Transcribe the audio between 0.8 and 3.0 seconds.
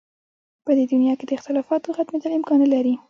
دنیا کې د اختلافاتو ختمېدل امکان نه لري.